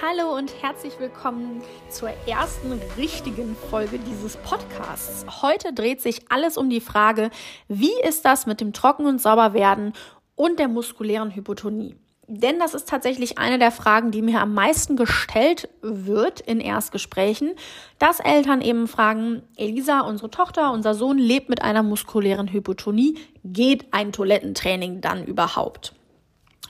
[0.00, 5.26] Hallo und herzlich willkommen zur ersten richtigen Folge dieses Podcasts.
[5.42, 7.30] Heute dreht sich alles um die Frage,
[7.68, 9.92] wie ist das mit dem Trocken- und Sauberwerden
[10.34, 11.94] und der muskulären Hypotonie?
[12.26, 17.52] Denn das ist tatsächlich eine der Fragen, die mir am meisten gestellt wird in Erstgesprächen,
[17.98, 23.92] dass Eltern eben fragen, Elisa, unsere Tochter, unser Sohn lebt mit einer muskulären Hypotonie, geht
[23.92, 25.94] ein Toilettentraining dann überhaupt?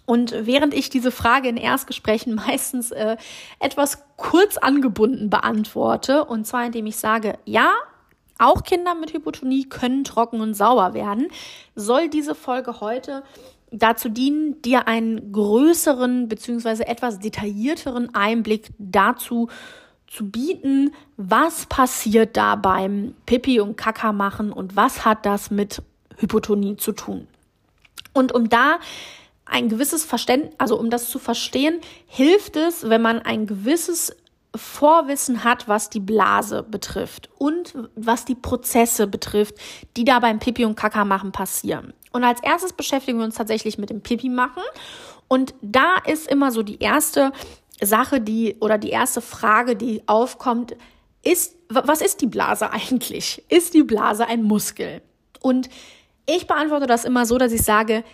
[0.05, 3.17] Und während ich diese Frage in Erstgesprächen meistens äh,
[3.61, 7.73] etwas kurz angebunden beantworte, und zwar indem ich sage, ja,
[8.39, 11.29] auch Kinder mit Hypotonie können trocken und sauber werden,
[11.77, 13.23] soll diese Folge heute
[13.71, 16.83] dazu dienen, dir einen größeren bzw.
[16.83, 19.49] etwas detaillierteren Einblick dazu
[20.07, 25.83] zu bieten, was passiert da beim Pipi und Kaka machen und was hat das mit
[26.19, 27.27] Hypotonie zu tun.
[28.13, 28.79] Und um da
[29.53, 34.17] ein gewisses Verständnis, also um das zu verstehen, hilft es, wenn man ein gewisses
[34.55, 39.55] Vorwissen hat, was die Blase betrifft und was die Prozesse betrifft,
[39.97, 41.93] die da beim Pipi und Kaka machen passieren.
[42.13, 44.63] Und als erstes beschäftigen wir uns tatsächlich mit dem Pipi machen.
[45.29, 47.33] Und da ist immer so die erste
[47.81, 50.77] Sache, die oder die erste Frage, die aufkommt,
[51.25, 53.43] ist, was ist die Blase eigentlich?
[53.49, 55.03] Ist die Blase ein Muskel?
[55.41, 55.69] Und
[56.27, 58.05] ich beantworte das immer so, dass ich sage,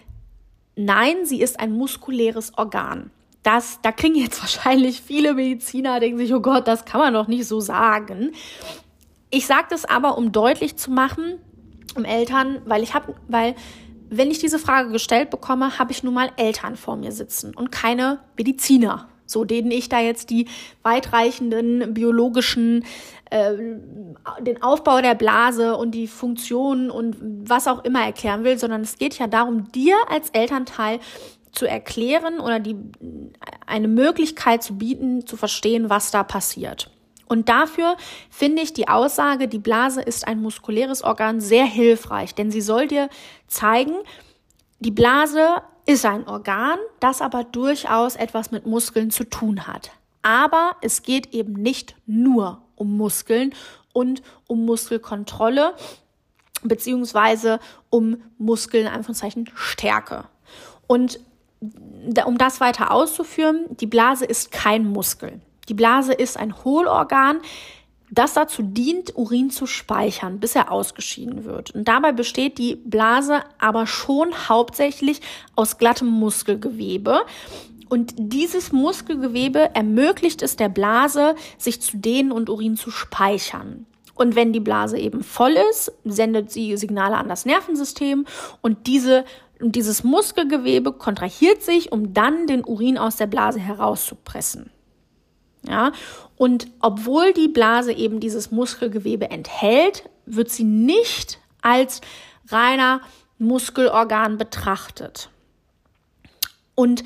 [0.81, 3.11] Nein, sie ist ein muskuläres Organ.
[3.43, 7.27] Das, da kriegen jetzt wahrscheinlich viele Mediziner, denken sich, oh Gott, das kann man doch
[7.27, 8.31] nicht so sagen.
[9.31, 11.39] Ich sage das aber, um deutlich zu machen,
[11.97, 13.57] um Eltern, weil ich habe, weil
[14.09, 17.73] wenn ich diese Frage gestellt bekomme, habe ich nun mal Eltern vor mir sitzen und
[17.73, 20.47] keine Mediziner so denen ich da jetzt die
[20.83, 22.85] weitreichenden biologischen,
[23.31, 23.53] äh,
[24.41, 28.99] den Aufbau der Blase und die Funktion und was auch immer erklären will, sondern es
[28.99, 30.99] geht ja darum, dir als Elternteil
[31.53, 32.77] zu erklären oder die,
[33.67, 36.91] eine Möglichkeit zu bieten, zu verstehen, was da passiert.
[37.27, 37.97] Und dafür
[38.31, 42.89] finde ich die Aussage, die Blase ist ein muskuläres Organ sehr hilfreich, denn sie soll
[42.89, 43.11] dir
[43.47, 43.95] zeigen,
[44.81, 45.57] die Blase
[45.89, 49.91] ist ein Organ, das aber durchaus etwas mit Muskeln zu tun hat.
[50.21, 53.55] Aber es geht eben nicht nur um Muskeln
[53.95, 55.75] und um Muskelkontrolle
[56.63, 60.25] beziehungsweise um Muskeln, Anführungszeichen, Stärke.
[60.87, 61.21] Und
[62.27, 65.41] um das weiter auszuführen, die Blase ist kein Muskel.
[65.71, 67.41] Die Blase ist ein Hohlorgan,
[68.11, 71.73] das dazu dient, Urin zu speichern, bis er ausgeschieden wird.
[71.73, 75.21] Und dabei besteht die Blase aber schon hauptsächlich
[75.57, 77.21] aus glattem Muskelgewebe.
[77.89, 83.87] Und dieses Muskelgewebe ermöglicht es der Blase, sich zu dehnen und Urin zu speichern.
[84.15, 88.27] Und wenn die Blase eben voll ist, sendet sie Signale an das Nervensystem
[88.61, 89.25] und diese
[89.61, 94.71] und dieses Muskelgewebe kontrahiert sich, um dann den Urin aus der Blase herauszupressen.
[95.67, 95.91] Ja,
[96.39, 102.01] und obwohl die Blase eben dieses Muskelgewebe enthält, wird sie nicht als
[102.49, 103.01] reiner
[103.39, 105.31] Muskelorgan betrachtet.
[106.77, 107.03] Und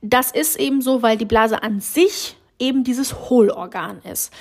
[0.00, 4.32] das ist eben so, weil die Blase an sich eben dieses Hohlorgan ist.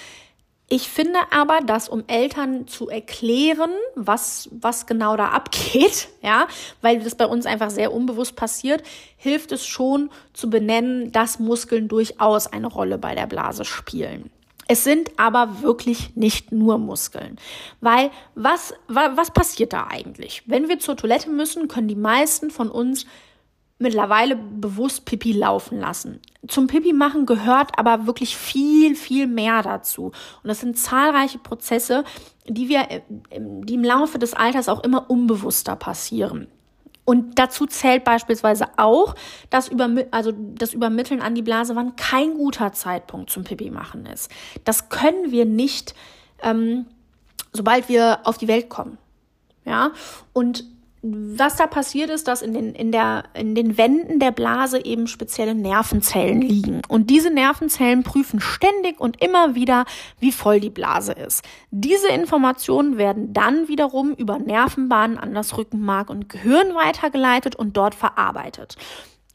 [0.72, 6.48] Ich finde aber, dass um Eltern zu erklären, was, was genau da abgeht, ja,
[6.82, 8.84] weil das bei uns einfach sehr unbewusst passiert,
[9.18, 14.30] hilft es schon zu benennen, dass Muskeln durchaus eine Rolle bei der Blase spielen.
[14.72, 17.38] Es sind aber wirklich nicht nur Muskeln.
[17.82, 20.44] Weil was, was passiert da eigentlich?
[20.46, 23.08] Wenn wir zur Toilette müssen, können die meisten von uns
[23.80, 26.22] mittlerweile bewusst Pipi laufen lassen.
[26.48, 30.06] Zum Pipi machen gehört aber wirklich viel, viel mehr dazu.
[30.06, 32.06] Und das sind zahlreiche Prozesse,
[32.48, 32.88] die wir,
[33.38, 36.48] die im Laufe des Alters auch immer unbewusster passieren.
[37.10, 39.16] Und dazu zählt beispielsweise auch,
[39.50, 44.06] dass über, also das Übermitteln an die Blase, wann kein guter Zeitpunkt zum Pipi machen
[44.06, 44.30] ist.
[44.64, 45.96] Das können wir nicht,
[46.44, 46.86] ähm,
[47.52, 49.00] sobald wir auf die Welt kommen.
[49.66, 49.92] Ja,
[50.34, 50.66] und
[51.02, 55.08] was da passiert ist, dass in den, in, der, in den Wänden der Blase eben
[55.08, 56.82] spezielle Nervenzellen liegen.
[56.90, 59.86] Und diese Nervenzellen prüfen ständig und immer wieder,
[60.20, 61.44] wie voll die Blase ist.
[61.72, 67.96] Diese Informationen werden dann wiederum über Nervenbahnen an das Rückenmark und Gehirn weitergeleitet und dort
[67.96, 68.76] verarbeitet.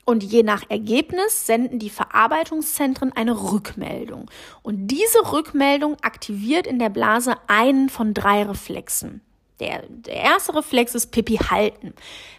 [0.04, 4.30] Und je nach Ergebnis senden die Verarbeitungszentren eine Rückmeldung.
[4.62, 9.22] Und diese Rückmeldung aktiviert in der Blase einen von drei Reflexen.
[9.60, 11.94] Der, der erste Reflex ist Pipi halten.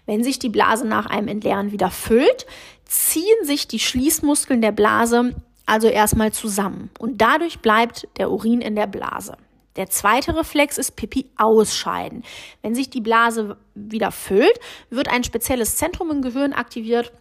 [0.05, 2.45] Wenn sich die Blase nach einem Entleeren wieder füllt,
[2.85, 5.33] ziehen sich die Schließmuskeln der Blase
[5.65, 9.37] also erstmal zusammen und dadurch bleibt der Urin in der Blase.
[9.75, 12.23] Der zweite Reflex ist Pipi ausscheiden.
[12.61, 14.59] Wenn sich die Blase wieder füllt,
[14.89, 17.11] wird ein spezielles Zentrum im Gehirn aktiviert,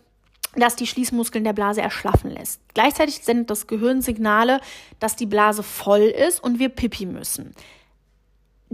[0.55, 2.61] das die Schließmuskeln der Blase erschlaffen lässt.
[2.75, 4.61] Gleichzeitig sendet das Gehirn Signale,
[5.01, 7.55] dass die Blase voll ist und wir pipi müssen.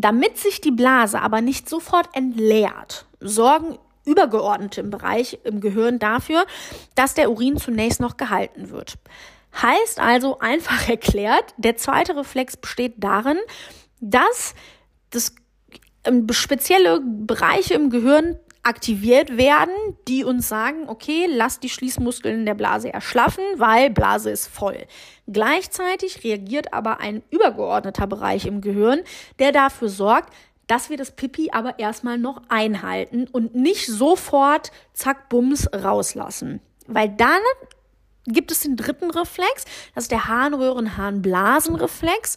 [0.00, 6.46] Damit sich die Blase aber nicht sofort entleert, sorgen übergeordnete im Bereich im Gehirn dafür,
[6.94, 8.94] dass der Urin zunächst noch gehalten wird.
[9.60, 13.36] Heißt also einfach erklärt, der zweite Reflex besteht darin,
[14.00, 14.54] dass
[15.10, 15.34] das
[16.04, 19.74] ähm, spezielle Bereiche im Gehirn aktiviert werden,
[20.06, 24.86] die uns sagen, okay, lass die Schließmuskeln der Blase erschlaffen, weil Blase ist voll.
[25.26, 29.00] Gleichzeitig reagiert aber ein übergeordneter Bereich im Gehirn,
[29.38, 30.34] der dafür sorgt,
[30.66, 36.60] dass wir das Pipi aber erstmal noch einhalten und nicht sofort zack bums rauslassen.
[36.86, 37.40] Weil dann
[38.26, 39.64] gibt es den dritten Reflex,
[39.94, 42.36] das ist der Harnröhren-Harnblasenreflex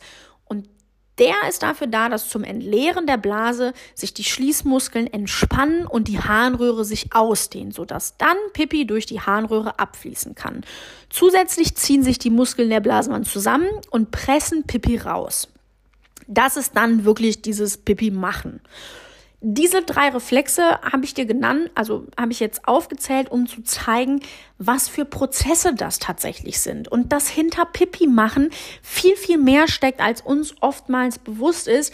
[1.19, 6.19] der ist dafür da, dass zum Entleeren der Blase sich die Schließmuskeln entspannen und die
[6.19, 10.61] Harnröhre sich ausdehnen, sodass dann Pipi durch die Harnröhre abfließen kann.
[11.09, 15.49] Zusätzlich ziehen sich die Muskeln der Blasenwand zusammen und pressen Pipi raus.
[16.27, 18.61] Das ist dann wirklich dieses Pipi machen.
[19.45, 24.21] Diese drei Reflexe habe ich dir genannt, also habe ich jetzt aufgezählt, um zu zeigen,
[24.57, 26.87] was für Prozesse das tatsächlich sind.
[26.87, 28.51] Und dass hinter Pipi machen
[28.81, 31.93] viel, viel mehr steckt, als uns oftmals bewusst ist,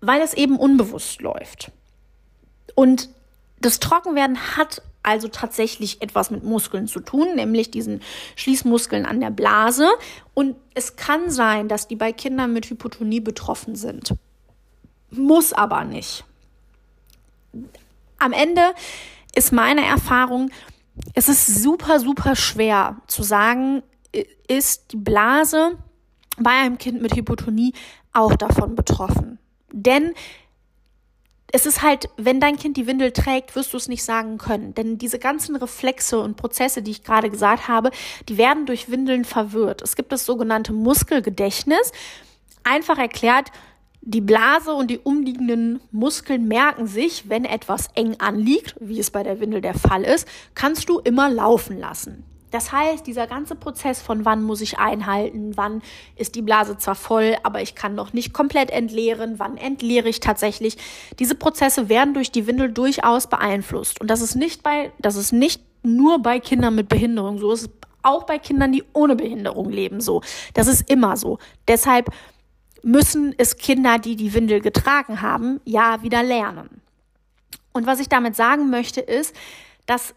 [0.00, 1.72] weil es eben unbewusst läuft.
[2.76, 3.08] Und
[3.60, 8.02] das Trockenwerden hat also tatsächlich etwas mit Muskeln zu tun, nämlich diesen
[8.36, 9.88] Schließmuskeln an der Blase.
[10.32, 14.14] Und es kann sein, dass die bei Kindern mit Hypotonie betroffen sind.
[15.10, 16.24] Muss aber nicht
[18.18, 18.74] am Ende
[19.34, 20.50] ist meine Erfahrung,
[21.14, 23.82] es ist super, super schwer zu sagen,
[24.48, 25.78] ist die Blase
[26.38, 27.72] bei einem Kind mit Hypotonie
[28.12, 29.38] auch davon betroffen.
[29.72, 30.14] Denn
[31.52, 34.74] es ist halt, wenn dein Kind die Windel trägt, wirst du es nicht sagen können.
[34.74, 37.90] Denn diese ganzen Reflexe und Prozesse, die ich gerade gesagt habe,
[38.28, 39.80] die werden durch Windeln verwirrt.
[39.82, 41.92] Es gibt das sogenannte Muskelgedächtnis.
[42.64, 43.52] Einfach erklärt,
[44.06, 49.22] die Blase und die umliegenden Muskeln merken sich, wenn etwas eng anliegt, wie es bei
[49.22, 52.24] der Windel der Fall ist, kannst du immer laufen lassen.
[52.50, 55.82] Das heißt, dieser ganze Prozess von wann muss ich einhalten, wann
[56.16, 60.20] ist die Blase zwar voll, aber ich kann noch nicht komplett entleeren, wann entleere ich
[60.20, 60.76] tatsächlich,
[61.18, 64.00] diese Prozesse werden durch die Windel durchaus beeinflusst.
[64.00, 67.62] Und das ist nicht bei, das ist nicht nur bei Kindern mit Behinderung so, es
[67.62, 67.70] ist
[68.04, 70.22] auch bei Kindern, die ohne Behinderung leben so.
[70.52, 71.38] Das ist immer so.
[71.66, 72.10] Deshalb
[72.84, 76.82] müssen es Kinder, die die Windel getragen haben, ja wieder lernen.
[77.72, 79.34] Und was ich damit sagen möchte, ist,
[79.86, 80.14] dass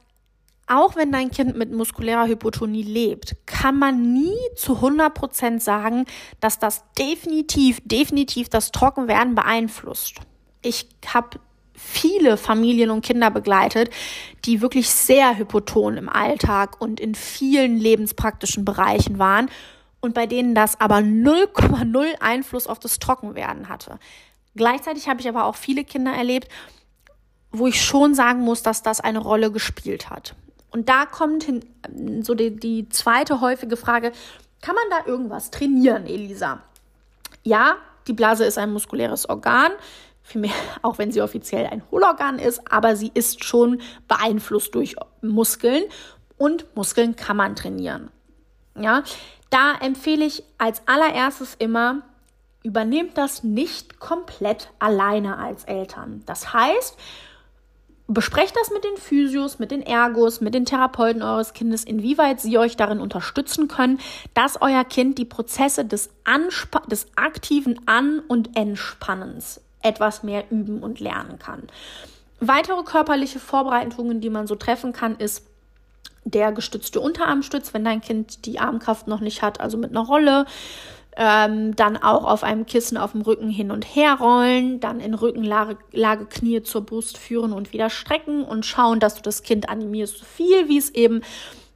[0.67, 6.05] auch wenn dein Kind mit muskulärer Hypotonie lebt, kann man nie zu 100 Prozent sagen,
[6.41, 10.15] dass das definitiv, definitiv das Trockenwerden beeinflusst.
[10.61, 11.39] Ich habe
[11.73, 13.91] viele Familien und Kinder begleitet,
[14.43, 19.49] die wirklich sehr hypoton im Alltag und in vielen lebenspraktischen Bereichen waren
[20.01, 23.99] und bei denen das aber 0,0 Einfluss auf das Trockenwerden hatte.
[24.55, 26.49] Gleichzeitig habe ich aber auch viele Kinder erlebt,
[27.51, 30.35] wo ich schon sagen muss, dass das eine Rolle gespielt hat.
[30.71, 31.65] Und da kommt hin,
[32.21, 34.11] so die, die zweite häufige Frage,
[34.61, 36.61] kann man da irgendwas trainieren, Elisa?
[37.43, 37.77] Ja,
[38.07, 39.71] die Blase ist ein muskuläres Organ,
[40.23, 40.51] vielmehr,
[40.81, 45.83] auch wenn sie offiziell ein Hohlorgan ist, aber sie ist schon beeinflusst durch Muskeln
[46.37, 48.09] und Muskeln kann man trainieren.
[48.79, 49.03] Ja,
[49.49, 52.01] da empfehle ich als allererstes immer,
[52.63, 56.23] übernehmt das nicht komplett alleine als Eltern.
[56.25, 56.97] Das heißt,
[58.07, 62.57] besprecht das mit den Physios, mit den Ergos, mit den Therapeuten eures Kindes, inwieweit sie
[62.57, 63.99] euch darin unterstützen können,
[64.33, 70.83] dass euer Kind die Prozesse des, Anspa des aktiven An- und Entspannens etwas mehr üben
[70.83, 71.63] und lernen kann.
[72.39, 75.43] Weitere körperliche Vorbereitungen, die man so treffen kann, ist
[76.31, 80.45] der gestützte Unterarmstütz, wenn dein Kind die Armkraft noch nicht hat, also mit einer Rolle.
[81.19, 85.15] Ähm, dann auch auf einem Kissen auf dem Rücken hin und her rollen, dann in
[85.15, 89.67] Rückenlage Lage Knie zur Brust führen und wieder strecken und schauen, dass du das Kind
[89.67, 91.21] animierst, so viel wie es eben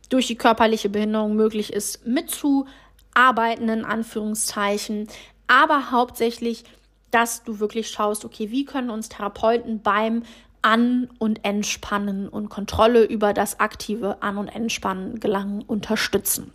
[0.09, 5.07] durch die körperliche Behinderung möglich ist, mitzuarbeiten, in Anführungszeichen,
[5.47, 6.63] aber hauptsächlich,
[7.11, 10.23] dass du wirklich schaust, okay, wie können uns Therapeuten beim
[10.61, 16.51] an- und Entspannen und Kontrolle über das aktive An- und Entspannen gelangen unterstützen.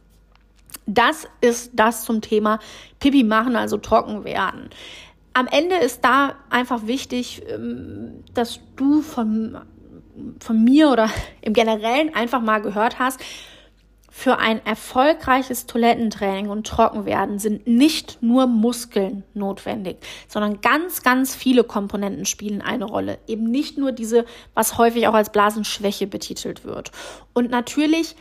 [0.87, 2.61] Das ist das zum Thema
[3.01, 4.71] Pipi machen, also trocken werden.
[5.35, 9.59] Am Ende ist da einfach wichtig, ähm, dass du von,
[10.41, 11.11] von mir oder
[11.41, 13.21] im Generellen einfach mal gehört hast,
[14.19, 21.65] für ein erfolgreiches Toilettentraining und Trockenwerden sind nicht nur Muskeln notwendig, sondern ganz, ganz viele
[21.65, 23.19] Komponenten spielen eine Rolle.
[23.27, 26.93] Eben nicht nur diese, was häufig auch als Blasenschwäche betitelt wird.
[27.35, 28.17] Und natürlich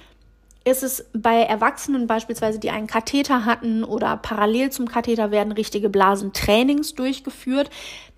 [0.65, 5.89] ist es bei Erwachsenen beispielsweise, die einen Katheter hatten oder parallel zum Katheter werden richtige
[5.89, 7.69] Blasentrainings durchgeführt.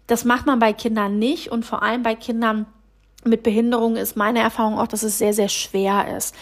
[0.08, 2.66] Das macht man bei Kindern nicht und vor allem bei Kindern
[3.24, 6.36] mit Behinderung ist meine Erfahrung auch, dass es sehr, sehr schwer ist.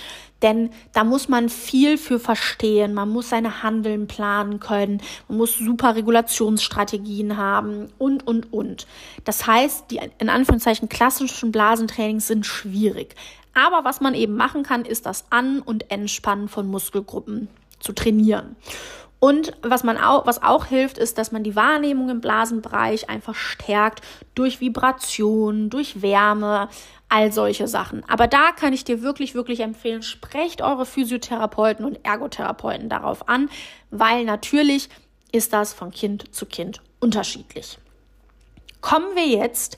[0.45, 2.93] Denn da muss man viel für verstehen.
[2.93, 5.01] Man muss seine Handeln planen können.
[5.27, 8.85] Man muss super Regulationsstrategien haben und, und, und.
[9.23, 13.15] Das heißt, die in Anführungszeichen klassischen Blasentrainings sind schwierig.
[13.55, 17.47] Aber was man eben machen kann, ist das An- und Entspannen von Muskelgruppen
[17.79, 18.55] zu trainieren.
[19.19, 23.33] Und was man auch, was auch hilft, ist, dass man die Wahrnehmung im Blasenbereich einfach
[23.33, 24.01] stärkt
[24.35, 26.69] durch Vibration, durch Wärme,
[27.09, 28.03] all solche Sachen.
[28.09, 33.49] Aber da kann ich dir wirklich, wirklich empfehlen, sprecht eure Physiotherapeuten und Ergotherapeuten darauf an,
[33.91, 34.89] weil natürlich
[35.31, 37.77] ist das von Kind zu Kind unterschiedlich.
[38.81, 39.77] Kommen wir jetzt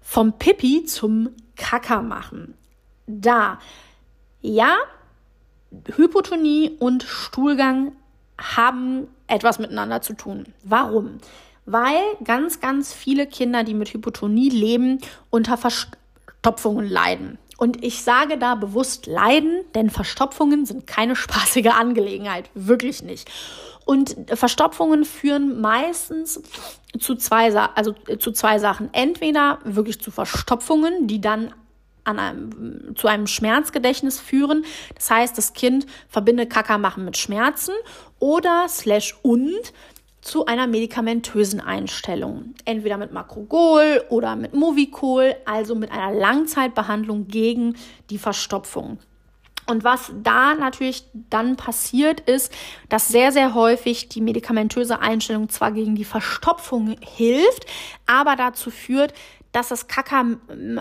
[0.00, 2.54] vom Pipi zum Kacker machen
[3.06, 3.58] da.
[4.40, 4.76] Ja,
[5.96, 7.92] Hypotonie und Stuhlgang
[8.38, 10.44] haben etwas miteinander zu tun.
[10.62, 11.18] Warum?
[11.64, 15.56] Weil ganz, ganz viele Kinder, die mit Hypotonie leben, unter
[16.46, 17.38] Verstopfungen leiden.
[17.56, 23.28] Und ich sage da bewusst leiden, denn Verstopfungen sind keine spaßige Angelegenheit, wirklich nicht.
[23.84, 26.40] Und Verstopfungen führen meistens
[26.98, 28.90] zu zwei, also zu zwei Sachen.
[28.92, 31.52] Entweder wirklich zu Verstopfungen, die dann
[32.04, 34.64] an einem, zu einem Schmerzgedächtnis führen.
[34.94, 37.72] Das heißt, das Kind verbindet Kaka machen mit Schmerzen
[38.20, 39.72] oder slash und
[40.26, 42.54] zu einer medikamentösen Einstellung.
[42.64, 47.76] Entweder mit Makrogol oder mit Movicol, also mit einer Langzeitbehandlung gegen
[48.10, 48.98] die Verstopfung.
[49.68, 52.52] Und was da natürlich dann passiert ist,
[52.88, 57.66] dass sehr, sehr häufig die medikamentöse Einstellung zwar gegen die Verstopfung hilft,
[58.06, 59.14] aber dazu führt,
[59.52, 60.24] dass das Kaka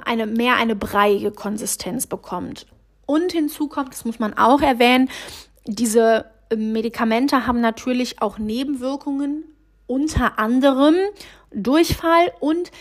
[0.06, 2.66] eine, mehr eine breiige Konsistenz bekommt.
[3.06, 5.10] Und hinzu kommt, das muss man auch erwähnen,
[5.66, 6.26] diese
[6.56, 9.44] Medikamente haben natürlich auch Nebenwirkungen,
[9.88, 10.96] unter anderem
[11.52, 12.72] Durchfall und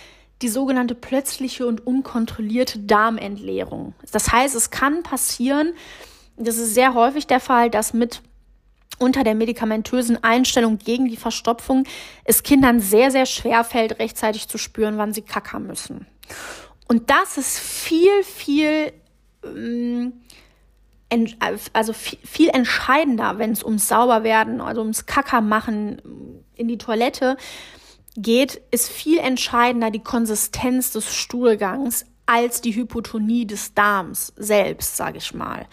[0.43, 3.95] die sogenannte plötzliche und unkontrollierte Darmentleerung.
[4.13, 5.75] Das heißt, es kann passieren,
[6.37, 8.21] das ist sehr häufig der Fall, dass mit
[8.99, 11.85] unter der medikamentösen Einstellung gegen die Verstopfung
[12.25, 16.07] es Kindern sehr, sehr schwer fällt, rechtzeitig zu spüren, wann sie kackern müssen.
[16.89, 18.93] Und das ist viel, viel,
[19.45, 20.13] ähm,
[21.73, 26.03] also viel, entscheidender, wenn es ums Sauberwerden, also ums Kackermachen
[26.57, 27.37] in die Toilette
[28.17, 35.19] geht, ist viel entscheidender die Konsistenz des Stuhlgangs als die Hypotonie des Darms selbst, sage
[35.19, 35.67] ich mal.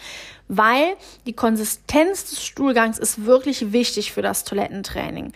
[0.48, 0.96] Weil
[1.26, 5.32] die Konsistenz des Stuhlgangs ist wirklich wichtig für das Toilettentraining.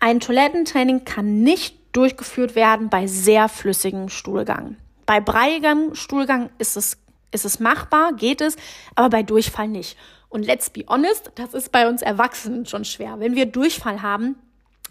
[0.00, 4.76] Ein Toilettentraining kann nicht durchgeführt werden bei sehr flüssigem Stuhlgang.
[5.06, 6.98] Bei breiigem Stuhlgang ist es,
[7.32, 8.56] ist es machbar, geht es,
[8.94, 9.96] aber bei Durchfall nicht.
[10.28, 13.16] Und let's be honest, das ist bei uns Erwachsenen schon schwer.
[13.18, 14.36] Wenn wir Durchfall haben,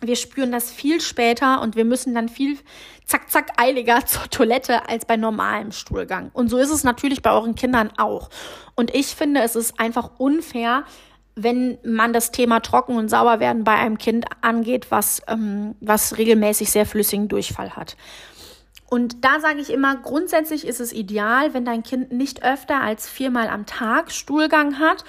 [0.01, 2.57] wir spüren das viel später und wir müssen dann viel
[3.05, 6.31] zack, zack, eiliger zur Toilette als bei normalem Stuhlgang.
[6.33, 8.29] Und so ist es natürlich bei euren Kindern auch.
[8.75, 10.83] Und ich finde, es ist einfach unfair,
[11.35, 16.71] wenn man das Thema Trocken und Sauberwerden bei einem Kind angeht, was, ähm, was regelmäßig
[16.71, 17.97] sehr flüssigen Durchfall hat.
[18.87, 23.09] Und da sage ich immer, grundsätzlich ist es ideal, wenn dein Kind nicht öfter als
[23.09, 25.03] viermal am Tag Stuhlgang hat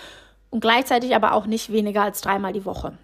[0.51, 2.97] und gleichzeitig aber auch nicht weniger als dreimal die Woche.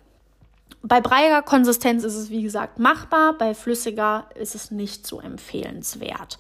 [0.83, 6.39] Bei breiiger Konsistenz ist es, wie gesagt, machbar, bei flüssiger ist es nicht so empfehlenswert.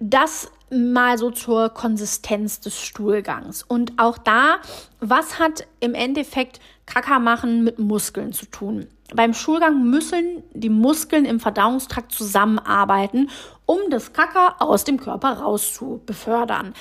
[0.00, 3.62] Das mal so zur Konsistenz des Stuhlgangs.
[3.62, 4.58] Und auch da,
[5.00, 8.88] was hat im Endeffekt Kaka machen mit Muskeln zu tun?
[9.14, 13.30] Beim Stuhlgang müssen die Muskeln im Verdauungstrakt zusammenarbeiten,
[13.64, 16.74] um das Kaka aus dem Körper raus zu befördern.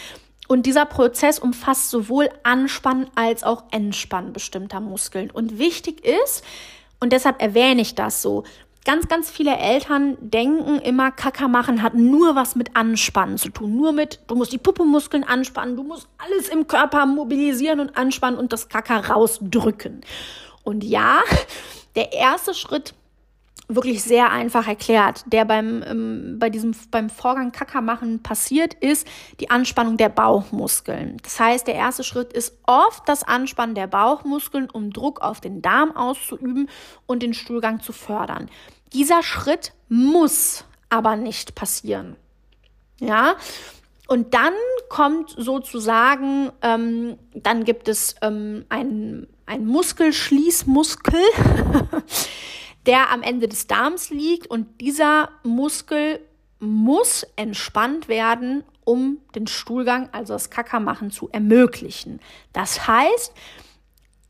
[0.47, 5.31] Und dieser Prozess umfasst sowohl Anspannen als auch Entspannen bestimmter Muskeln.
[5.31, 6.43] Und wichtig ist,
[6.99, 8.43] und deshalb erwähne ich das so,
[8.85, 13.75] ganz, ganz viele Eltern denken immer, Kaka machen hat nur was mit Anspannen zu tun.
[13.75, 18.39] Nur mit, du musst die Puppenmuskeln anspannen, du musst alles im Körper mobilisieren und anspannen
[18.39, 20.01] und das Kaka rausdrücken.
[20.63, 21.19] Und ja,
[21.95, 22.93] der erste Schritt
[23.67, 29.07] wirklich sehr einfach erklärt, der beim, ähm, bei diesem, beim Vorgang Kacker machen passiert, ist
[29.39, 31.17] die Anspannung der Bauchmuskeln.
[31.23, 35.61] Das heißt, der erste Schritt ist oft das Anspannen der Bauchmuskeln, um Druck auf den
[35.61, 36.69] Darm auszuüben
[37.07, 38.49] und den Stuhlgang zu fördern.
[38.93, 42.15] Dieser Schritt muss aber nicht passieren.
[42.99, 43.35] Ja,
[44.07, 44.53] und dann
[44.89, 51.19] kommt sozusagen, ähm, dann gibt es ähm, einen, Muskelschließmuskel.
[52.85, 56.19] der am Ende des Darms liegt und dieser Muskel
[56.59, 62.19] muss entspannt werden, um den Stuhlgang, also das Kackermachen, zu ermöglichen.
[62.53, 63.33] Das heißt,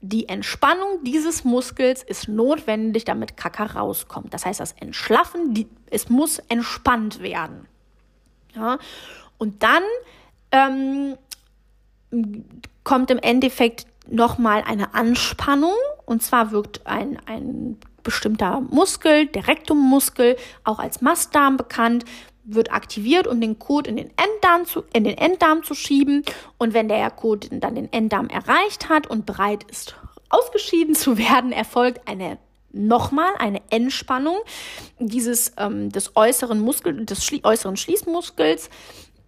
[0.01, 4.33] die Entspannung dieses Muskels ist notwendig, damit Kacker rauskommt.
[4.33, 7.67] Das heißt, das Entschlaffen, die, es muss entspannt werden.
[8.55, 8.77] Ja?
[9.37, 9.83] Und dann
[10.51, 11.17] ähm,
[12.83, 15.75] kommt im Endeffekt nochmal eine Anspannung.
[16.05, 22.05] Und zwar wirkt ein, ein bestimmter Muskel, der Rektummuskel, auch als Mastdarm bekannt,
[22.45, 26.23] wird aktiviert, um den Kot in den Enddarm zu, in den Enddarm zu schieben.
[26.57, 29.95] Und wenn der Kot dann den Enddarm erreicht hat und bereit ist,
[30.29, 32.37] ausgeschieden zu werden, erfolgt eine
[32.75, 34.35] nochmal eine Entspannung
[34.99, 38.69] dieses ähm, des äußeren Muskel, des Schlie äußeren Schließmuskels,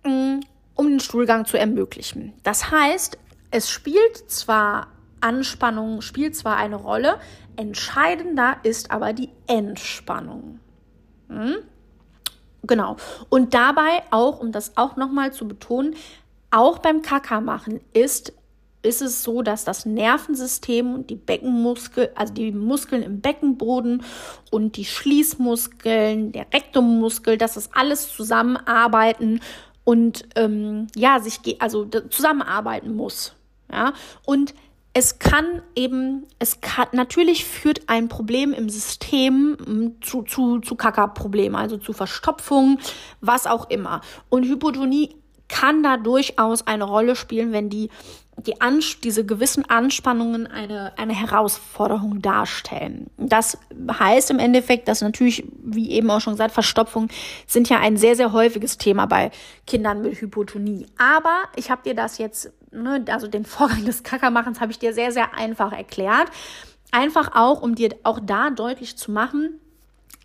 [0.03, 0.41] um
[0.77, 2.33] den Stuhlgang zu ermöglichen.
[2.43, 3.17] Das heißt,
[3.51, 4.87] es spielt zwar
[5.21, 7.19] Anspannung, spielt zwar eine Rolle,
[7.55, 10.59] entscheidender ist aber die Entspannung.
[11.29, 11.55] Hm?
[12.63, 12.97] Genau.
[13.29, 15.95] Und dabei auch, um das auch nochmal zu betonen,
[16.51, 18.33] auch beim Kaka machen ist,
[18.83, 24.03] ist es so, dass das Nervensystem und die Beckenmuskel, also die Muskeln im Beckenboden
[24.51, 29.41] und die Schließmuskeln, der Rektummuskel, dass das alles zusammenarbeiten
[29.87, 33.35] und ähm, ja, sich also zusammenarbeiten muss.
[33.71, 33.93] Ja,
[34.25, 34.53] und
[34.91, 40.75] es kann eben, es kann, natürlich führt ein Problem im System hm, zu, zu, zu
[40.75, 42.79] Kackerproblemen, also zu Verstopfung,
[43.21, 44.01] was auch immer.
[44.27, 45.15] Und Hypotonie
[45.47, 47.89] kann da durchaus eine Rolle spielen, wenn die,
[48.37, 53.09] die Ans diese gewissen Anspannungen eine, eine Herausforderung darstellen.
[53.17, 53.57] Das
[53.91, 57.09] heißt im Endeffekt, dass natürlich, wie eben auch schon gesagt, Verstopfung
[57.47, 59.31] sind ja ein sehr, sehr häufiges Thema bei
[59.65, 60.85] Kindern mit Hypotonie.
[60.97, 64.93] Aber ich habe dir das jetzt ne, also den Vorgang des Kackermachens habe ich dir
[64.93, 66.29] sehr, sehr einfach erklärt.
[66.91, 69.59] Einfach auch, um dir auch da deutlich zu machen,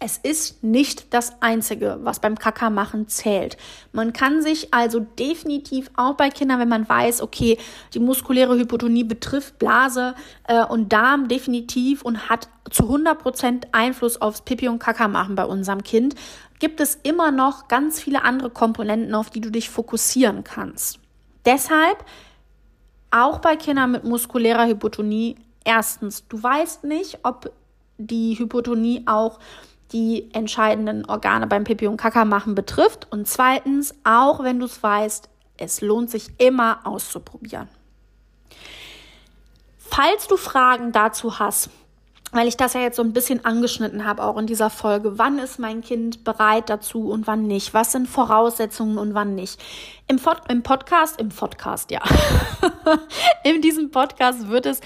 [0.02, 3.56] es ist nicht das Einzige, was beim Kackermachen zählt.
[3.92, 7.56] Man kann sich also definitiv auch bei Kindern, wenn man weiß, okay,
[7.94, 10.14] die muskuläre Hypotonie betrifft Blase
[10.48, 15.44] äh, und Darm definitiv und hat zu 100 Prozent Einfluss aufs Pipi und Kackermachen bei
[15.44, 16.16] unserem Kind,
[16.58, 20.98] gibt es immer noch ganz viele andere Komponenten, auf die du dich fokussieren kannst.
[21.44, 22.04] Deshalb
[23.12, 27.52] auch bei Kindern mit muskulärer Hypotonie, erstens, du weißt nicht, ob
[27.98, 29.38] die Hypotonie auch
[29.92, 33.06] die entscheidenden Organe beim Pipi und Kaka machen betrifft.
[33.10, 37.68] Und zweitens, auch wenn du es weißt, es lohnt sich immer auszuprobieren.
[39.78, 41.70] Falls du Fragen dazu hast,
[42.32, 45.18] weil ich das ja jetzt so ein bisschen angeschnitten habe, auch in dieser Folge.
[45.18, 47.74] Wann ist mein Kind bereit dazu und wann nicht?
[47.74, 49.62] Was sind Voraussetzungen und wann nicht?
[50.08, 50.18] Im,
[50.48, 52.00] im Podcast, im Podcast, ja.
[53.44, 54.80] in diesem Podcast wird es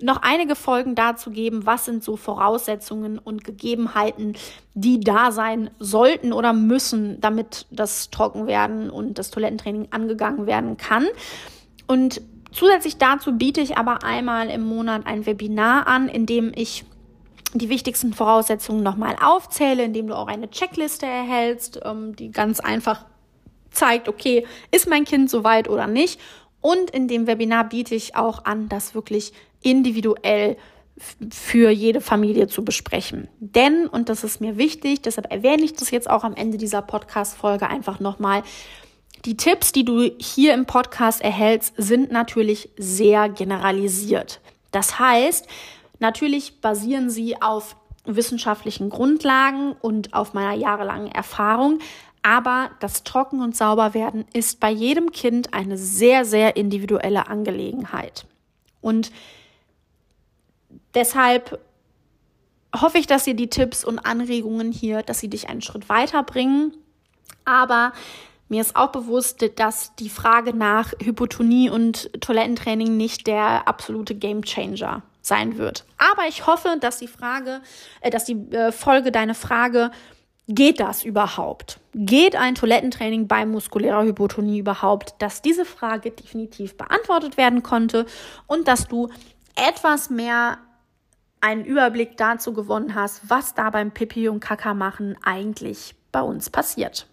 [0.00, 4.34] noch einige Folgen dazu geben, was sind so Voraussetzungen und Gegebenheiten,
[4.74, 11.06] die da sein sollten oder müssen, damit das Trockenwerden und das Toilettentraining angegangen werden kann.
[11.88, 16.84] Und Zusätzlich dazu biete ich aber einmal im Monat ein Webinar an, in dem ich
[17.54, 23.04] die wichtigsten Voraussetzungen nochmal aufzähle, indem du auch eine Checkliste erhältst, ähm, die ganz einfach
[23.70, 26.20] zeigt, okay, ist mein Kind soweit oder nicht.
[26.60, 30.56] Und in dem Webinar biete ich auch an, das wirklich individuell
[31.30, 33.28] für jede Familie zu besprechen.
[33.40, 36.82] Denn, und das ist mir wichtig, deshalb erwähne ich das jetzt auch am Ende dieser
[36.82, 38.42] Podcast-Folge einfach nochmal,
[39.24, 44.40] die Tipps, die du hier im Podcast erhältst, sind natürlich sehr generalisiert.
[44.72, 45.46] Das heißt,
[46.02, 51.78] Natürlich basieren sie auf wissenschaftlichen Grundlagen und auf meiner jahrelangen Erfahrung.
[52.22, 58.26] Aber das Trocken- und Sauberwerden ist bei jedem Kind eine sehr, sehr individuelle Angelegenheit.
[58.80, 59.12] Und
[60.94, 61.60] deshalb
[62.74, 66.74] hoffe ich, dass dir die Tipps und Anregungen hier, dass sie dich einen Schritt weiterbringen.
[67.44, 67.92] Aber
[68.48, 75.04] mir ist auch bewusst, dass die Frage nach Hypotonie und Toilettentraining nicht der absolute Gamechanger
[75.22, 75.84] sein wird.
[75.98, 77.62] Aber ich hoffe, dass die Frage,
[78.00, 79.90] äh, dass die äh, Folge deine Frage,
[80.48, 81.78] geht das überhaupt?
[81.94, 85.14] Geht ein Toilettentraining bei muskulärer Hypotonie überhaupt?
[85.20, 88.06] Dass diese Frage definitiv beantwortet werden konnte
[88.46, 89.08] und dass du
[89.54, 90.58] etwas mehr
[91.40, 96.50] einen Überblick dazu gewonnen hast, was da beim Pipi und Kaka machen eigentlich bei uns
[96.50, 97.06] passiert.